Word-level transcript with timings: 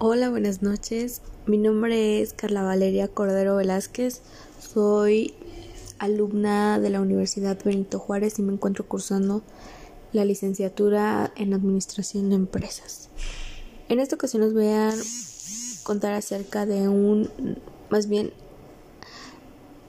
Hola, 0.00 0.30
buenas 0.30 0.62
noches. 0.62 1.22
Mi 1.46 1.58
nombre 1.58 2.22
es 2.22 2.32
Carla 2.32 2.62
Valeria 2.62 3.08
Cordero 3.08 3.56
Velázquez. 3.56 4.22
Soy 4.60 5.34
alumna 5.98 6.78
de 6.78 6.88
la 6.90 7.00
Universidad 7.00 7.58
Benito 7.64 7.98
Juárez 7.98 8.38
y 8.38 8.42
me 8.42 8.52
encuentro 8.52 8.86
cursando 8.86 9.42
la 10.12 10.24
licenciatura 10.24 11.32
en 11.34 11.52
Administración 11.52 12.28
de 12.28 12.36
Empresas. 12.36 13.08
En 13.88 13.98
esta 13.98 14.14
ocasión 14.14 14.44
os 14.44 14.54
voy 14.54 14.68
a 14.68 14.94
contar 15.82 16.12
acerca 16.12 16.64
de 16.64 16.88
un, 16.88 17.28
más 17.90 18.08
bien, 18.08 18.32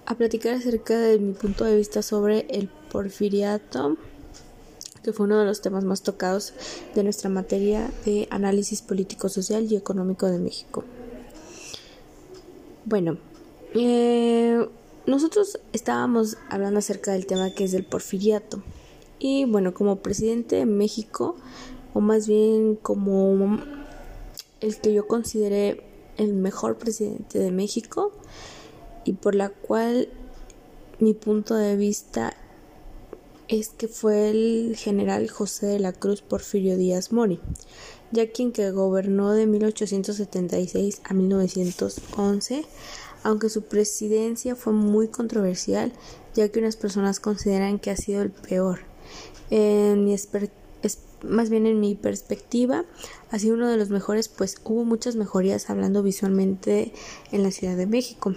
a 0.08 0.18
platicar 0.18 0.56
acerca 0.56 0.98
de 0.98 1.20
mi 1.20 1.34
punto 1.34 1.66
de 1.66 1.78
vista 1.78 2.02
sobre 2.02 2.48
el 2.50 2.68
porfiriato 2.92 3.96
que 5.04 5.14
fue 5.14 5.26
uno 5.26 5.40
de 5.40 5.46
los 5.46 5.62
temas 5.62 5.84
más 5.84 6.02
tocados 6.02 6.54
de 6.96 7.04
nuestra 7.04 7.30
materia 7.30 7.92
de 8.06 8.28
análisis 8.32 8.82
político, 8.82 9.30
social 9.30 9.72
y 9.72 9.76
económico 9.76 10.28
de 10.28 10.40
México. 10.40 10.84
Bueno, 12.86 13.18
eh, 13.76 14.68
nosotros 15.06 15.60
estábamos 15.74 16.38
hablando 16.50 16.80
acerca 16.80 17.12
del 17.12 17.26
tema 17.26 17.52
que 17.52 17.64
es 17.64 17.74
el 17.74 17.84
porfiriato. 17.84 18.64
Y 19.20 19.46
bueno, 19.46 19.74
como 19.74 19.98
presidente 19.98 20.56
de 20.56 20.66
México, 20.66 21.36
o 21.94 22.00
más 22.00 22.28
bien 22.28 22.76
como 22.76 23.60
el 24.62 24.78
que 24.78 24.94
yo 24.94 25.08
consideré 25.08 25.84
el 26.18 26.34
mejor 26.34 26.78
presidente 26.78 27.40
de 27.40 27.52
México, 27.52 28.12
y 29.06 29.14
por 29.14 29.36
la 29.36 29.50
cual 29.50 30.10
mi 31.00 31.14
punto 31.14 31.56
de 31.56 31.76
vista 31.76 32.36
es 33.50 33.70
que 33.70 33.88
fue 33.88 34.30
el 34.30 34.76
general 34.78 35.28
José 35.28 35.66
de 35.66 35.80
la 35.80 35.92
Cruz 35.92 36.22
Porfirio 36.22 36.78
Díaz 36.78 37.12
Mori, 37.12 37.40
ya 38.12 38.32
quien 38.32 38.52
que 38.52 38.70
gobernó 38.70 39.32
de 39.32 39.48
1876 39.48 41.02
a 41.04 41.14
1911, 41.16 42.66
aunque 43.24 43.50
su 43.50 43.64
presidencia 43.64 44.56
fue 44.56 44.74
muy 44.74 45.08
controversial, 45.08 45.92
ya 46.36 46.48
que 46.50 46.60
unas 46.60 46.76
personas 46.76 47.20
consideran 47.20 47.80
que 47.80 47.90
ha 47.90 47.98
sido 47.98 48.22
el 48.22 48.30
peor. 48.30 48.82
En 49.50 50.06
mi 50.06 50.16
más 51.24 51.50
bien 51.50 51.66
en 51.66 51.80
mi 51.80 51.96
perspectiva, 51.96 52.86
ha 53.32 53.40
sido 53.40 53.56
uno 53.56 53.68
de 53.68 53.78
los 53.78 53.90
mejores, 53.90 54.30
pues 54.30 54.58
hubo 54.64 54.86
muchas 54.86 55.16
mejorías 55.16 55.70
hablando 55.70 56.04
visualmente 56.04 56.94
en 57.32 57.44
la 57.44 57.52
Ciudad 57.52 57.76
de 57.76 57.88
México. 57.88 58.36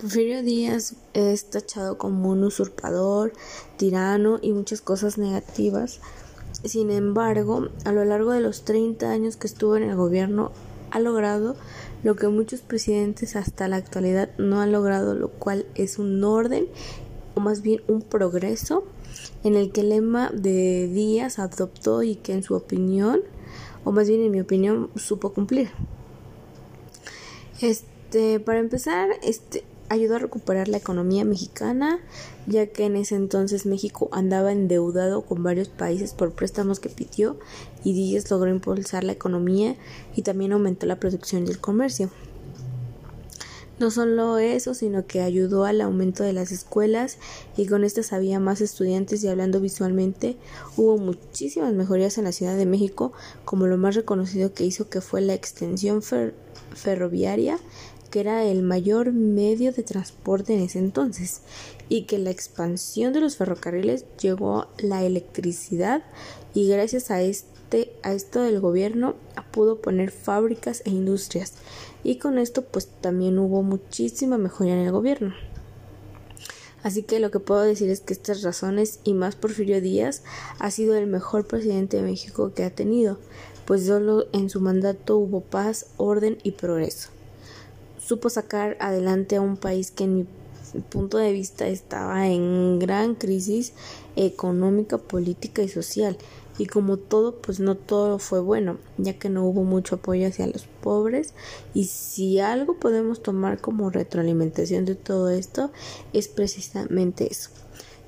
Porfirio 0.00 0.42
Díaz 0.42 0.94
es 1.12 1.50
tachado 1.50 1.98
como 1.98 2.30
un 2.30 2.42
usurpador, 2.42 3.34
tirano 3.76 4.38
y 4.40 4.52
muchas 4.52 4.80
cosas 4.80 5.18
negativas. 5.18 6.00
Sin 6.64 6.90
embargo, 6.90 7.68
a 7.84 7.92
lo 7.92 8.06
largo 8.06 8.32
de 8.32 8.40
los 8.40 8.64
30 8.64 9.10
años 9.10 9.36
que 9.36 9.46
estuvo 9.46 9.76
en 9.76 9.82
el 9.82 9.96
gobierno, 9.96 10.52
ha 10.90 11.00
logrado 11.00 11.54
lo 12.02 12.16
que 12.16 12.28
muchos 12.28 12.62
presidentes 12.62 13.36
hasta 13.36 13.68
la 13.68 13.76
actualidad 13.76 14.30
no 14.38 14.62
han 14.62 14.72
logrado, 14.72 15.14
lo 15.14 15.28
cual 15.28 15.66
es 15.74 15.98
un 15.98 16.24
orden 16.24 16.66
o 17.34 17.40
más 17.40 17.60
bien 17.60 17.82
un 17.86 18.00
progreso 18.00 18.84
en 19.44 19.54
el 19.54 19.70
que 19.70 19.82
el 19.82 19.90
lema 19.90 20.30
de 20.30 20.88
Díaz 20.88 21.38
adoptó 21.38 22.02
y 22.02 22.16
que 22.16 22.32
en 22.32 22.42
su 22.42 22.54
opinión, 22.54 23.20
o 23.84 23.92
más 23.92 24.08
bien 24.08 24.22
en 24.22 24.30
mi 24.30 24.40
opinión, 24.40 24.88
supo 24.96 25.34
cumplir. 25.34 25.68
Este, 27.60 28.40
para 28.40 28.60
empezar, 28.60 29.10
este, 29.22 29.62
ayudó 29.90 30.16
a 30.16 30.18
recuperar 30.20 30.68
la 30.68 30.76
economía 30.76 31.24
mexicana, 31.24 31.98
ya 32.46 32.68
que 32.68 32.84
en 32.84 32.94
ese 32.94 33.16
entonces 33.16 33.66
México 33.66 34.08
andaba 34.12 34.52
endeudado 34.52 35.22
con 35.22 35.42
varios 35.42 35.68
países 35.68 36.14
por 36.14 36.32
préstamos 36.32 36.78
que 36.78 36.88
pidió 36.88 37.38
y 37.82 37.92
Díaz 37.92 38.30
logró 38.30 38.50
impulsar 38.50 39.02
la 39.02 39.12
economía 39.12 39.74
y 40.14 40.22
también 40.22 40.52
aumentó 40.52 40.86
la 40.86 41.00
producción 41.00 41.44
y 41.46 41.50
el 41.50 41.58
comercio. 41.58 42.08
No 43.80 43.90
solo 43.90 44.38
eso, 44.38 44.74
sino 44.74 45.06
que 45.06 45.22
ayudó 45.22 45.64
al 45.64 45.80
aumento 45.80 46.22
de 46.22 46.34
las 46.34 46.52
escuelas 46.52 47.16
y 47.56 47.66
con 47.66 47.82
estas 47.82 48.12
había 48.12 48.38
más 48.38 48.60
estudiantes 48.60 49.24
y 49.24 49.28
hablando 49.28 49.58
visualmente 49.58 50.36
hubo 50.76 50.98
muchísimas 50.98 51.72
mejorías 51.72 52.16
en 52.18 52.24
la 52.24 52.32
Ciudad 52.32 52.56
de 52.56 52.66
México, 52.66 53.12
como 53.44 53.66
lo 53.66 53.76
más 53.76 53.96
reconocido 53.96 54.52
que 54.52 54.66
hizo 54.66 54.88
que 54.88 55.00
fue 55.00 55.22
la 55.22 55.34
extensión 55.34 56.02
ferroviaria 56.74 57.58
que 58.10 58.20
era 58.20 58.44
el 58.44 58.62
mayor 58.62 59.12
medio 59.12 59.72
de 59.72 59.82
transporte 59.82 60.54
en 60.54 60.60
ese 60.60 60.78
entonces 60.78 61.42
y 61.88 62.02
que 62.02 62.18
la 62.18 62.30
expansión 62.30 63.12
de 63.12 63.20
los 63.20 63.36
ferrocarriles 63.36 64.04
llegó 64.20 64.66
la 64.78 65.04
electricidad 65.04 66.02
y 66.52 66.68
gracias 66.68 67.10
a 67.10 67.22
este 67.22 67.92
a 68.02 68.12
esto 68.12 68.42
del 68.42 68.58
gobierno 68.58 69.14
pudo 69.52 69.80
poner 69.80 70.10
fábricas 70.10 70.82
e 70.84 70.90
industrias 70.90 71.54
y 72.02 72.16
con 72.16 72.38
esto 72.38 72.62
pues 72.62 72.88
también 73.00 73.38
hubo 73.38 73.62
muchísima 73.62 74.38
mejoría 74.38 74.74
en 74.74 74.86
el 74.86 74.92
gobierno. 74.92 75.34
Así 76.82 77.02
que 77.02 77.20
lo 77.20 77.30
que 77.30 77.40
puedo 77.40 77.60
decir 77.60 77.90
es 77.90 78.00
que 78.00 78.14
estas 78.14 78.42
razones 78.42 79.00
y 79.04 79.12
más 79.12 79.36
Porfirio 79.36 79.80
Díaz 79.80 80.22
ha 80.58 80.70
sido 80.70 80.94
el 80.96 81.06
mejor 81.06 81.46
presidente 81.46 81.98
de 81.98 82.02
México 82.02 82.54
que 82.54 82.64
ha 82.64 82.74
tenido, 82.74 83.18
pues 83.66 83.86
solo 83.86 84.26
en 84.32 84.48
su 84.48 84.60
mandato 84.60 85.18
hubo 85.18 85.42
paz, 85.42 85.86
orden 85.98 86.38
y 86.42 86.52
progreso 86.52 87.10
supo 88.10 88.28
sacar 88.28 88.76
adelante 88.80 89.36
a 89.36 89.40
un 89.40 89.56
país 89.56 89.92
que 89.92 90.02
en 90.02 90.16
mi 90.16 90.26
punto 90.90 91.16
de 91.16 91.32
vista 91.32 91.68
estaba 91.68 92.26
en 92.26 92.80
gran 92.80 93.14
crisis 93.14 93.72
económica, 94.16 94.98
política 94.98 95.62
y 95.62 95.68
social. 95.68 96.18
Y 96.58 96.66
como 96.66 96.96
todo, 96.96 97.36
pues 97.36 97.60
no 97.60 97.76
todo 97.76 98.18
fue 98.18 98.40
bueno, 98.40 98.78
ya 98.98 99.16
que 99.16 99.28
no 99.28 99.44
hubo 99.44 99.62
mucho 99.62 99.94
apoyo 99.94 100.26
hacia 100.26 100.48
los 100.48 100.66
pobres. 100.82 101.34
Y 101.72 101.84
si 101.84 102.40
algo 102.40 102.80
podemos 102.80 103.22
tomar 103.22 103.60
como 103.60 103.90
retroalimentación 103.90 104.86
de 104.86 104.96
todo 104.96 105.30
esto, 105.30 105.70
es 106.12 106.26
precisamente 106.26 107.30
eso 107.30 107.50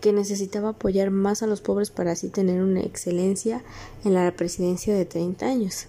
que 0.01 0.13
necesitaba 0.13 0.71
apoyar 0.71 1.13
más 1.13 1.45
a 1.45 1.47
los 1.47 1.61
pobres 1.61 1.93
para 1.93 2.11
así 2.11 2.29
tener 2.29 2.61
una 2.61 2.81
excelencia 2.81 3.63
en 4.05 4.15
la 4.15 4.35
presidencia 4.35 4.97
de 4.97 5.05
30 5.05 5.47
años. 5.47 5.87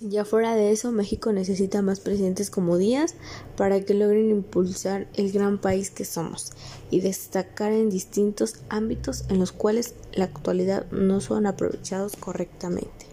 Ya 0.00 0.26
fuera 0.26 0.54
de 0.54 0.72
eso, 0.72 0.92
México 0.92 1.32
necesita 1.32 1.80
más 1.80 2.00
presidentes 2.00 2.50
como 2.50 2.76
Díaz 2.76 3.14
para 3.56 3.80
que 3.80 3.94
logren 3.94 4.30
impulsar 4.30 5.08
el 5.14 5.32
gran 5.32 5.58
país 5.58 5.90
que 5.90 6.04
somos 6.04 6.52
y 6.90 7.00
destacar 7.00 7.72
en 7.72 7.88
distintos 7.88 8.56
ámbitos 8.68 9.24
en 9.30 9.38
los 9.38 9.52
cuales 9.52 9.94
la 10.12 10.24
actualidad 10.24 10.84
no 10.90 11.22
son 11.22 11.46
aprovechados 11.46 12.14
correctamente. 12.16 13.06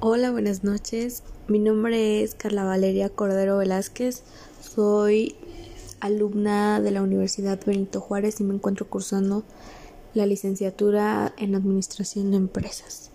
Hola, 0.00 0.30
buenas 0.30 0.64
noches. 0.64 1.22
Mi 1.48 1.58
nombre 1.58 2.22
es 2.22 2.34
Carla 2.34 2.64
Valeria 2.64 3.10
Cordero 3.10 3.58
Velázquez. 3.58 4.22
Soy 4.62 5.36
alumna 6.00 6.80
de 6.80 6.92
la 6.92 7.02
Universidad 7.02 7.60
Benito 7.64 8.00
Juárez 8.00 8.40
y 8.40 8.44
me 8.44 8.54
encuentro 8.54 8.88
cursando 8.88 9.44
la 10.14 10.26
licenciatura 10.26 11.34
en 11.38 11.54
Administración 11.54 12.30
de 12.30 12.36
Empresas. 12.36 13.10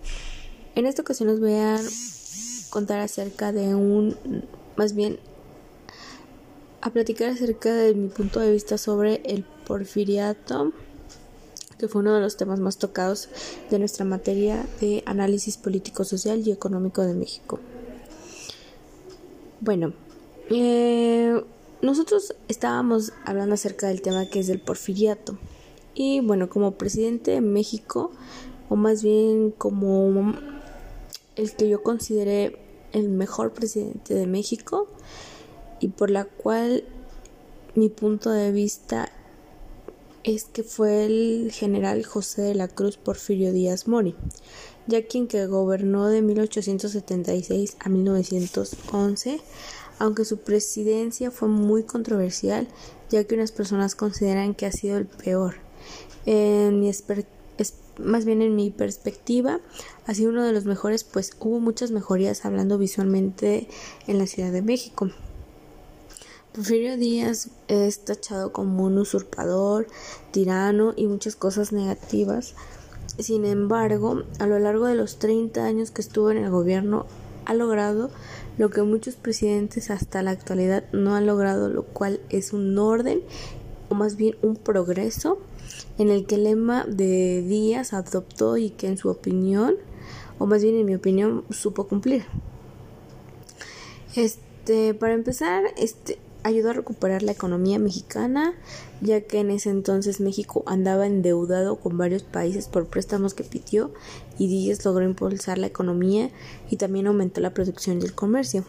En 0.76 0.86
esta 0.86 1.02
ocasión 1.02 1.30
os 1.30 1.40
voy 1.40 1.54
a 1.54 1.80
contar 2.70 3.00
acerca 3.00 3.52
de 3.52 3.76
un, 3.76 4.16
más 4.76 4.94
bien, 4.94 5.20
a 6.82 6.92
platicar 6.92 7.30
acerca 7.30 7.74
de 7.74 7.94
mi 7.94 8.10
punto 8.10 8.40
de 8.40 8.52
vista 8.52 8.78
sobre 8.78 9.22
el 9.26 9.44
porfiriato, 9.66 10.72
que 11.78 11.88
fue 11.88 12.02
uno 12.02 12.16
de 12.16 12.22
los 12.22 12.38
temas 12.38 12.60
más 12.60 12.78
tocados 12.78 13.30
de 13.70 13.80
nuestra 13.80 14.06
materia 14.06 14.66
de 14.82 15.04
análisis 15.06 15.58
político, 15.58 16.04
social 16.04 16.42
y 16.46 16.52
económico 16.52 17.04
de 17.04 17.14
México. 17.14 17.60
Bueno, 19.60 19.94
eh, 20.50 21.44
nosotros 21.82 22.36
estábamos 22.48 23.14
hablando 23.26 23.56
acerca 23.56 23.88
del 23.88 24.02
tema 24.02 24.28
que 24.28 24.40
es 24.40 24.50
el 24.50 24.60
porfiriato. 24.60 25.38
Y 26.00 26.20
bueno, 26.20 26.48
como 26.48 26.74
presidente 26.74 27.32
de 27.32 27.42
México, 27.42 28.12
o 28.70 28.76
más 28.76 29.02
bien 29.02 29.50
como 29.50 30.36
el 31.36 31.52
que 31.54 31.68
yo 31.68 31.82
consideré 31.82 32.56
el 32.94 33.10
mejor 33.10 33.52
presidente 33.52 34.14
de 34.14 34.28
México, 34.28 34.88
y 35.80 35.88
por 35.88 36.12
la 36.12 36.26
cual 36.26 36.84
mi 37.74 37.90
punto 37.90 38.30
de 38.30 38.52
vista 38.52 39.12
es 40.24 40.44
que 40.44 40.62
fue 40.62 41.06
el 41.06 41.52
general 41.52 42.06
José 42.06 42.44
de 42.44 42.54
la 42.54 42.68
Cruz 42.68 42.98
Porfirio 42.98 43.52
Díaz 43.52 43.88
Mori, 43.88 44.14
ya 44.86 45.04
quien 45.04 45.28
que 45.28 45.48
gobernó 45.48 46.10
de 46.10 46.22
1876 46.22 47.76
a 47.80 47.90
1911, 47.90 49.42
aunque 49.98 50.26
su 50.26 50.38
presidencia 50.42 51.32
fue 51.32 51.48
muy 51.48 51.82
controversial, 51.82 52.68
ya 53.10 53.24
que 53.24 53.34
unas 53.34 53.52
personas 53.52 53.96
consideran 53.96 54.54
que 54.54 54.68
ha 54.68 54.72
sido 54.72 55.00
el 55.00 55.08
peor 55.08 55.66
en 56.26 56.80
mi 56.80 56.90
más 58.00 58.26
bien 58.26 58.42
en 58.42 58.56
mi 58.56 58.70
perspectiva, 58.70 59.60
ha 60.06 60.14
sido 60.14 60.30
uno 60.30 60.44
de 60.44 60.54
los 60.54 60.66
mejores, 60.66 61.04
pues 61.04 61.32
hubo 61.40 61.60
muchas 61.60 61.92
mejorías 61.92 62.46
hablando 62.46 62.78
visualmente 62.78 63.68
en 64.08 64.18
la 64.18 64.28
Ciudad 64.28 64.52
de 64.52 64.62
México. 64.62 65.10
Porfirio 66.54 66.98
Díaz 66.98 67.50
es 67.68 68.00
tachado 68.00 68.52
como 68.52 68.86
un 68.86 68.98
usurpador, 68.98 69.88
tirano 70.32 70.94
y 70.96 71.08
muchas 71.08 71.36
cosas 71.36 71.72
negativas. 71.72 72.56
Sin 73.20 73.46
embargo, 73.46 74.24
a 74.40 74.48
lo 74.48 74.60
largo 74.60 74.86
de 74.88 74.96
los 74.96 75.20
30 75.20 75.64
años 75.64 75.92
que 75.92 76.02
estuvo 76.02 76.32
en 76.32 76.38
el 76.38 76.50
gobierno, 76.50 77.06
ha 77.46 77.54
logrado 77.54 78.10
lo 78.58 78.70
que 78.70 78.82
muchos 78.82 79.16
presidentes 79.16 79.90
hasta 79.90 80.22
la 80.22 80.32
actualidad 80.32 80.84
no 80.92 81.16
han 81.16 81.26
logrado, 81.26 81.70
lo 81.70 81.84
cual 81.84 82.20
es 82.30 82.54
un 82.54 82.78
orden 82.78 83.22
o 83.90 83.96
más 83.96 84.18
bien 84.18 84.36
un 84.42 84.56
progreso 84.56 85.38
en 85.98 86.10
el 86.10 86.26
que 86.26 86.36
el 86.36 86.44
lema 86.46 86.86
de 86.86 87.42
Díaz 87.42 87.94
adoptó 87.94 88.58
y 88.58 88.70
que 88.72 88.88
en 88.88 88.98
su 88.98 89.10
opinión, 89.10 89.76
o 90.40 90.46
más 90.46 90.64
bien 90.64 90.76
en 90.76 90.86
mi 90.86 90.96
opinión, 90.96 91.44
supo 91.50 91.88
cumplir. 91.88 92.26
Este, 94.16 94.94
para 94.94 95.14
empezar, 95.14 95.64
este 95.78 96.20
ayudó 96.44 96.70
a 96.70 96.74
recuperar 96.74 97.24
la 97.24 97.32
economía 97.32 97.78
mexicana, 97.78 98.54
ya 99.02 99.22
que 99.22 99.40
en 99.40 99.52
ese 99.52 99.70
entonces 99.70 100.20
México 100.20 100.64
andaba 100.66 101.06
endeudado 101.06 101.76
con 101.76 101.98
varios 101.98 102.24
países 102.24 102.68
por 102.68 102.88
préstamos 102.88 103.34
que 103.34 103.44
pidió 103.44 103.92
y 104.38 104.48
Díaz 104.48 104.84
logró 104.86 105.04
impulsar 105.04 105.58
la 105.58 105.68
economía 105.68 106.30
y 106.70 106.78
también 106.78 107.08
aumentó 107.08 107.42
la 107.42 107.54
producción 107.54 108.02
y 108.02 108.06
el 108.06 108.14
comercio. 108.14 108.66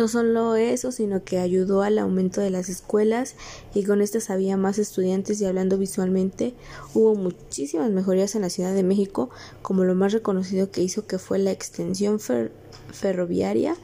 No 0.00 0.08
solo 0.08 0.56
eso, 0.56 0.92
sino 0.92 1.24
que 1.24 1.38
ayudó 1.38 1.82
al 1.82 1.98
aumento 1.98 2.40
de 2.40 2.48
las 2.48 2.70
escuelas 2.70 3.34
y 3.74 3.84
con 3.84 4.00
estas 4.00 4.30
había 4.30 4.56
más 4.56 4.78
estudiantes 4.78 5.38
y 5.42 5.44
hablando 5.44 5.76
visualmente 5.76 6.54
hubo 6.94 7.14
muchísimas 7.16 7.90
mejorías 7.90 8.34
en 8.34 8.40
la 8.40 8.48
Ciudad 8.48 8.72
de 8.72 8.82
México, 8.82 9.28
como 9.60 9.84
lo 9.84 9.94
más 9.94 10.14
reconocido 10.14 10.70
que 10.70 10.80
hizo 10.80 11.06
que 11.06 11.18
fue 11.18 11.38
la 11.38 11.50
extensión 11.50 12.18
ferroviaria 12.90 13.76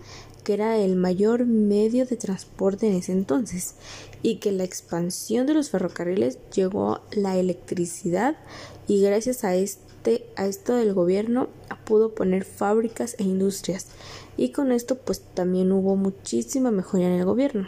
que 0.42 0.54
era 0.54 0.78
el 0.78 0.96
mayor 0.96 1.44
medio 1.44 2.06
de 2.06 2.16
transporte 2.16 2.86
en 2.86 2.94
ese 2.94 3.12
entonces 3.12 3.74
y 4.22 4.36
que 4.36 4.52
la 4.52 4.64
expansión 4.64 5.46
de 5.46 5.52
los 5.52 5.68
ferrocarriles 5.68 6.38
llegó 6.54 7.02
la 7.12 7.36
electricidad 7.36 8.38
y 8.88 9.02
gracias 9.02 9.44
a 9.44 9.54
este 9.54 10.24
a 10.36 10.46
esto 10.46 10.76
del 10.76 10.94
gobierno 10.94 11.48
pudo 11.86 12.14
poner 12.14 12.44
fábricas 12.44 13.16
e 13.18 13.22
industrias 13.24 13.86
y 14.36 14.50
con 14.50 14.70
esto 14.72 14.96
pues 14.98 15.20
también 15.20 15.72
hubo 15.72 15.96
muchísima 15.96 16.70
mejoría 16.70 17.06
en 17.06 17.18
el 17.18 17.24
gobierno. 17.24 17.66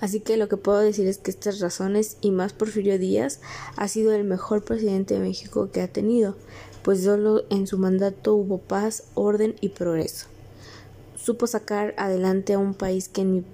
Así 0.00 0.20
que 0.20 0.38
lo 0.38 0.48
que 0.48 0.56
puedo 0.56 0.78
decir 0.78 1.06
es 1.06 1.18
que 1.18 1.30
estas 1.30 1.60
razones 1.60 2.16
y 2.22 2.30
más 2.30 2.54
Porfirio 2.54 2.98
Díaz 2.98 3.40
ha 3.76 3.86
sido 3.86 4.12
el 4.12 4.24
mejor 4.24 4.64
presidente 4.64 5.12
de 5.12 5.20
México 5.20 5.70
que 5.70 5.82
ha 5.82 5.88
tenido, 5.88 6.36
pues 6.82 7.04
solo 7.04 7.42
en 7.50 7.66
su 7.66 7.76
mandato 7.76 8.34
hubo 8.34 8.56
paz, 8.56 9.02
orden 9.14 9.56
y 9.60 9.68
progreso 9.68 10.30
supo 11.22 11.46
sacar 11.46 11.94
adelante 11.96 12.54
a 12.54 12.58
un 12.58 12.74
país 12.74 13.08
que 13.08 13.20
en 13.20 13.34
mi 13.34 13.44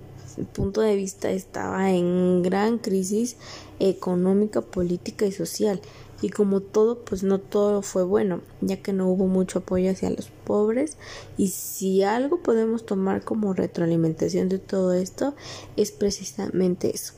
punto 0.52 0.80
de 0.80 0.96
vista 0.96 1.30
estaba 1.30 1.90
en 1.90 2.42
gran 2.42 2.78
crisis 2.78 3.36
económica, 3.80 4.60
política 4.60 5.26
y 5.26 5.32
social. 5.32 5.80
Y 6.22 6.30
como 6.30 6.60
todo, 6.60 7.04
pues 7.04 7.22
no 7.22 7.38
todo 7.38 7.82
fue 7.82 8.04
bueno, 8.04 8.40
ya 8.60 8.82
que 8.82 8.92
no 8.92 9.08
hubo 9.08 9.26
mucho 9.26 9.60
apoyo 9.60 9.90
hacia 9.90 10.10
los 10.10 10.28
pobres. 10.44 10.96
Y 11.36 11.48
si 11.48 12.02
algo 12.02 12.42
podemos 12.42 12.86
tomar 12.86 13.22
como 13.22 13.52
retroalimentación 13.52 14.48
de 14.48 14.58
todo 14.58 14.94
esto, 14.94 15.34
es 15.76 15.92
precisamente 15.92 16.94
eso, 16.94 17.12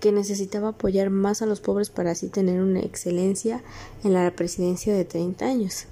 que 0.00 0.12
necesitaba 0.12 0.68
apoyar 0.68 1.10
más 1.10 1.40
a 1.42 1.46
los 1.46 1.60
pobres 1.60 1.90
para 1.90 2.10
así 2.10 2.28
tener 2.28 2.60
una 2.60 2.80
excelencia 2.80 3.62
en 4.02 4.12
la 4.12 4.30
presidencia 4.36 4.94
de 4.94 5.04
30 5.04 5.46
años. 5.46 5.86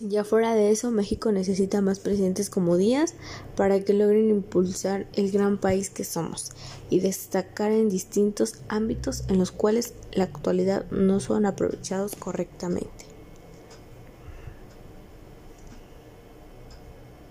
Ya 0.00 0.22
fuera 0.22 0.54
de 0.54 0.70
eso, 0.70 0.92
México 0.92 1.32
necesita 1.32 1.80
más 1.80 1.98
presidentes 1.98 2.50
como 2.50 2.76
Díaz 2.76 3.14
para 3.56 3.80
que 3.82 3.94
logren 3.94 4.30
impulsar 4.30 5.08
el 5.14 5.32
gran 5.32 5.58
país 5.58 5.90
que 5.90 6.04
somos 6.04 6.52
y 6.88 7.00
destacar 7.00 7.72
en 7.72 7.88
distintos 7.88 8.54
ámbitos 8.68 9.24
en 9.26 9.38
los 9.38 9.50
cuales 9.50 9.94
la 10.12 10.22
actualidad 10.22 10.88
no 10.92 11.18
son 11.18 11.46
aprovechados 11.46 12.14
correctamente. 12.14 13.07